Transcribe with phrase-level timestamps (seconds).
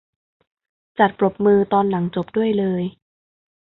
[0.99, 2.83] จัดปรบมือตอนหนังจบด้วยเลย